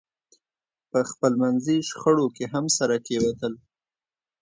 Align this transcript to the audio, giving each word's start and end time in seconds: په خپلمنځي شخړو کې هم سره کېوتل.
په 0.91 0.99
خپلمنځي 1.11 1.77
شخړو 1.89 2.25
کې 2.35 2.45
هم 2.53 2.65
سره 2.77 2.95
کېوتل. 3.07 3.53